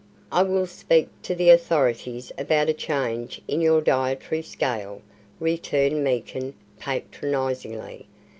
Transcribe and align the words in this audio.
"I 0.31 0.41
will 0.41 0.65
speak 0.65 1.09
to 1.21 1.35
the 1.35 1.51
authorities 1.51 2.31
about 2.35 2.69
a 2.69 2.73
change 2.73 3.39
in 3.47 3.61
your 3.61 3.81
dietary 3.81 4.41
scale," 4.41 5.03
returned 5.39 6.03
Meekin, 6.03 6.55
patronizingly. 6.79 8.07